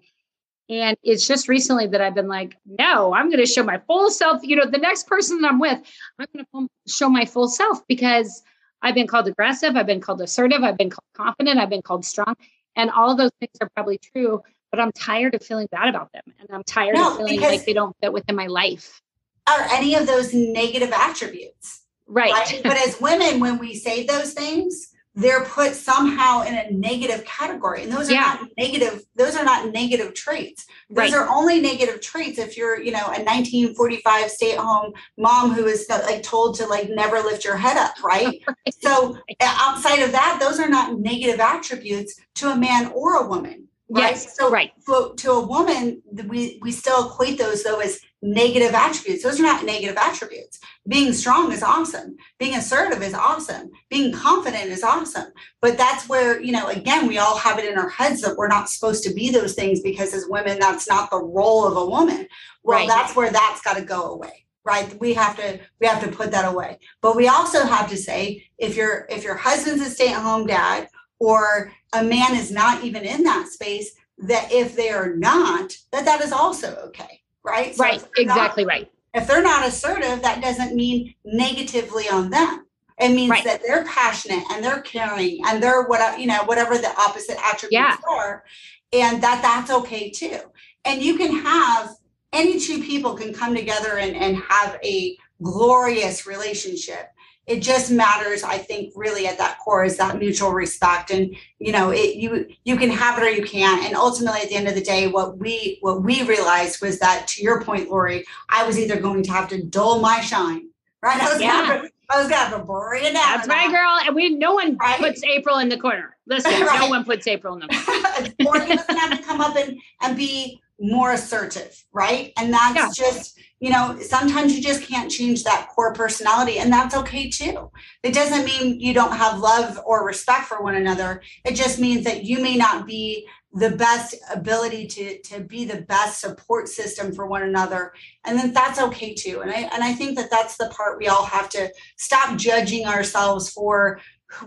[0.68, 4.10] and it's just recently that I've been like, no, I'm going to show my full
[4.10, 4.42] self.
[4.42, 5.80] You know, the next person that I'm with,
[6.18, 8.42] I'm going to show my full self because
[8.82, 12.04] I've been called aggressive, I've been called assertive, I've been called confident, I've been called
[12.04, 12.34] strong.
[12.74, 16.12] And all of those things are probably true, but I'm tired of feeling bad about
[16.12, 16.22] them.
[16.38, 19.00] And I'm tired no, of feeling like they don't fit within my life.
[19.48, 21.82] Are any of those negative attributes?
[22.08, 22.32] Right.
[22.32, 22.60] right?
[22.62, 27.82] but as women, when we say those things, they're put somehow in a negative category.
[27.82, 28.38] And those are yeah.
[28.40, 30.66] not negative those are not negative traits.
[30.90, 31.14] Those right.
[31.14, 36.02] are only negative traits if you're you know a 1945 stay-at-home mom who is uh,
[36.04, 38.40] like told to like never lift your head up right?
[38.82, 43.26] So uh, outside of that those are not negative attributes to a man or a
[43.26, 44.14] woman right?
[44.14, 44.72] Yes, so right.
[44.86, 49.22] to, to a woman we we still equate those though as negative attributes.
[49.22, 50.58] Those are not negative attributes.
[50.88, 52.16] Being strong is awesome.
[52.38, 53.70] Being assertive is awesome.
[53.90, 55.32] Being confident is awesome.
[55.60, 58.48] But that's where, you know, again, we all have it in our heads that we're
[58.48, 61.86] not supposed to be those things because as women, that's not the role of a
[61.86, 62.26] woman.
[62.62, 62.88] Well, right.
[62.88, 64.46] that's where that's got to go away.
[64.64, 64.98] Right.
[64.98, 66.78] We have to we have to put that away.
[67.00, 70.88] But we also have to say if your if your husband's a stay-at-home dad
[71.20, 76.04] or a man is not even in that space, that if they are not, that
[76.04, 77.74] that is also okay right?
[77.74, 78.92] So right, exactly not, right.
[79.14, 82.66] If they're not assertive, that doesn't mean negatively on them.
[82.98, 83.44] It means right.
[83.44, 87.70] that they're passionate and they're caring and they're what you know whatever the opposite attributes
[87.72, 87.96] yeah.
[88.10, 88.44] are,
[88.92, 90.38] and that that's okay too.
[90.84, 91.90] And you can have
[92.32, 97.10] any two people can come together and, and have a glorious relationship
[97.46, 101.72] it just matters i think really at that core is that mutual respect and you
[101.72, 104.68] know it you you can have it or you can't and ultimately at the end
[104.68, 108.66] of the day what we what we realized was that to your point lori i
[108.66, 110.68] was either going to have to dull my shine
[111.02, 111.76] right i was yeah.
[111.76, 113.36] gonna, I was gonna bring it down.
[113.36, 113.98] That's right, girl.
[114.06, 114.98] And we no one right?
[114.98, 116.16] puts April in the corner.
[116.26, 116.78] Listen, right.
[116.78, 118.32] no one puts April in the corner.
[118.42, 122.32] Morgan doesn't have to come up and, and be more assertive, right?
[122.36, 123.10] And that's yeah.
[123.10, 127.70] just, you know, sometimes you just can't change that core personality, and that's okay too.
[128.02, 131.22] It doesn't mean you don't have love or respect for one another.
[131.44, 133.26] It just means that you may not be
[133.56, 137.92] the best ability to to be the best support system for one another
[138.24, 141.08] and then that's okay too and i and i think that that's the part we
[141.08, 143.98] all have to stop judging ourselves for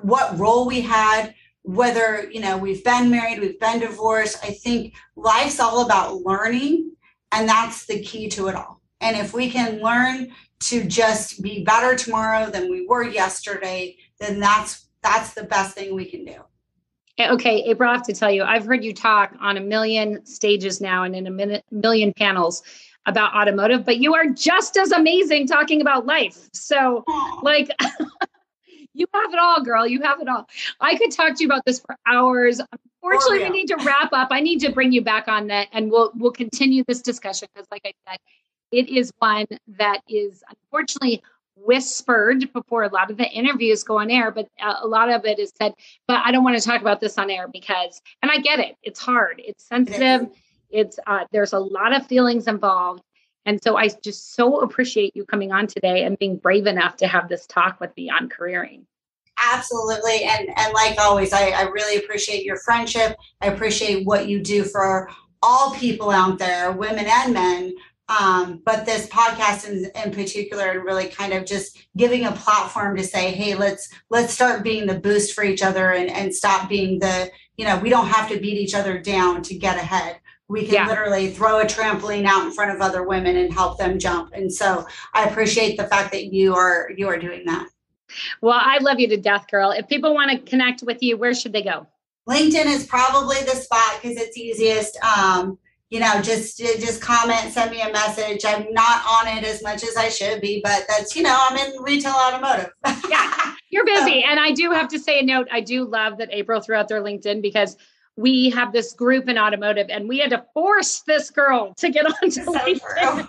[0.02, 1.34] what role we had
[1.64, 6.92] whether you know we've been married we've been divorced i think life's all about learning
[7.32, 11.64] and that's the key to it all and if we can learn to just be
[11.64, 16.42] better tomorrow than we were yesterday then that's that's the best thing we can do
[17.20, 20.26] Eh, okay, April, I have to tell you, I've heard you talk on a million
[20.26, 22.64] stages now and in a minute, million panels
[23.06, 26.50] about automotive, but you are just as amazing talking about life.
[26.54, 27.04] So,
[27.42, 27.70] like,
[28.94, 29.86] you have it all, girl.
[29.86, 30.48] You have it all.
[30.80, 32.62] I could talk to you about this for hours.
[33.04, 33.50] Unfortunately, oh, yeah.
[33.50, 34.30] we need to wrap up.
[34.32, 37.68] I need to bring you back on that, and we'll we'll continue this discussion because,
[37.72, 38.20] like I said,
[38.72, 39.48] it is one
[39.78, 41.22] that is unfortunately
[41.56, 45.40] whispered before a lot of the interviews go on air, but a lot of it
[45.40, 45.74] is said,
[46.08, 48.76] but I don't want to talk about this on air because, and I get it,
[48.82, 50.30] it's hard, it's sensitive,
[50.70, 53.04] it's, uh, there's a lot of feelings involved.
[53.46, 57.08] And so I just so appreciate you coming on today and being brave enough to
[57.08, 58.86] have this talk with me on careering.
[59.52, 60.24] Absolutely.
[60.24, 63.18] And, and like always, I, I really appreciate your friendship.
[63.42, 65.10] I appreciate what you do for
[65.42, 67.74] all people out there, women and men,
[68.10, 72.98] um, but this podcast in, in particular and really kind of just giving a platform
[72.98, 76.68] to say hey let's let's start being the boost for each other and, and stop
[76.68, 80.20] being the you know we don't have to beat each other down to get ahead.
[80.48, 80.88] We can yeah.
[80.88, 84.34] literally throw a trampoline out in front of other women and help them jump.
[84.34, 87.70] And so i appreciate the fact that you are you are doing that.
[88.42, 89.72] Well i love you to death girl.
[89.72, 91.86] If people want to connect with you where should they go?
[92.28, 94.98] Linkedin is probably the spot because it's easiest.
[95.04, 95.58] Um,
[95.90, 98.46] you know, just just comment, send me a message.
[98.46, 101.58] I'm not on it as much as I should be, but that's you know, I'm
[101.58, 102.72] in retail automotive.
[103.10, 105.48] yeah, you're busy, and I do have to say a note.
[105.52, 107.76] I do love that April threw out their LinkedIn because
[108.16, 112.06] we have this group in automotive, and we had to force this girl to get
[112.24, 113.28] onto so LinkedIn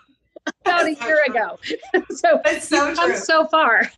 [0.64, 1.58] about a year so ago.
[2.10, 3.90] so it's so so far.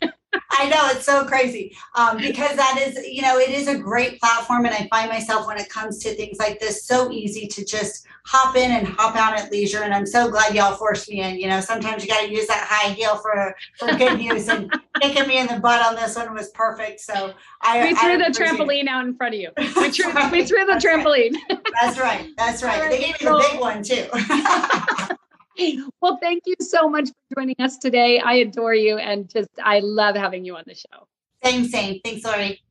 [0.51, 4.20] I know it's so crazy um, because that is, you know, it is a great
[4.20, 7.64] platform, and I find myself when it comes to things like this so easy to
[7.64, 9.83] just hop in and hop out at leisure.
[9.83, 11.39] And I'm so glad y'all forced me in.
[11.39, 14.72] You know, sometimes you got to use that high heel for for good use, and
[15.01, 17.01] kicking me in the butt on this one was perfect.
[17.01, 19.51] So I we threw I the trampoline out in front of you.
[19.83, 20.30] We threw, right.
[20.30, 21.35] we threw the That's trampoline.
[21.51, 21.59] Right.
[21.80, 22.30] That's right.
[22.37, 22.89] That's right.
[22.89, 24.07] They gave me the big one too.
[26.00, 28.18] well, thank you so much for joining us today.
[28.18, 31.07] I adore you and just I love having you on the show.
[31.44, 32.00] Same, same.
[32.05, 32.62] Thanks, Lori.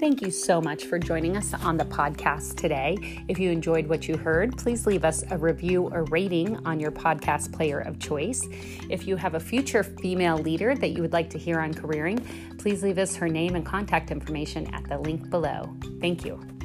[0.00, 2.96] Thank you so much for joining us on the podcast today.
[3.28, 6.92] If you enjoyed what you heard, please leave us a review or rating on your
[6.92, 8.46] podcast player of choice.
[8.88, 12.24] If you have a future female leader that you would like to hear on careering,
[12.58, 15.76] please leave us her name and contact information at the link below.
[16.00, 16.57] Thank you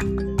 [0.00, 0.39] thank you